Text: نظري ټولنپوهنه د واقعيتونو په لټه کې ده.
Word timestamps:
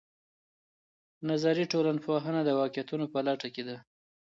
نظري 1.29 1.63
ټولنپوهنه 1.73 2.41
د 2.45 2.49
واقعيتونو 2.59 3.05
په 3.13 3.19
لټه 3.27 3.47
کې 3.53 3.63
ده. 3.67 3.77